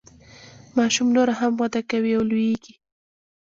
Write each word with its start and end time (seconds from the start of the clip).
ماشوم 0.77 1.07
نوره 1.15 1.33
هم 1.39 1.51
وده 1.61 1.81
کوي 1.89 2.11
او 2.17 2.23
لوییږي. 2.29 2.73